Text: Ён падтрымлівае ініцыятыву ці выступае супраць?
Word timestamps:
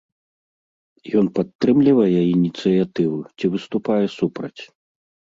Ён 1.19 1.27
падтрымлівае 1.39 2.21
ініцыятыву 2.35 3.19
ці 3.37 3.45
выступае 3.57 3.99
супраць? 4.17 4.61